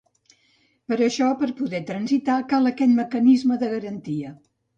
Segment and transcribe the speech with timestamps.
[0.91, 4.35] Per això, per poder transitar, cal aquest mecanisme de garantia.